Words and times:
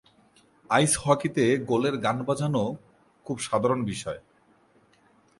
আইস 0.69 0.93
হকিতে 1.03 1.43
গোলের 1.69 1.95
গান 1.97 2.17
বাজানো 2.23 2.63
খুব 3.25 3.37
সাধারণ 3.39 3.79
বিষয়। 3.83 4.19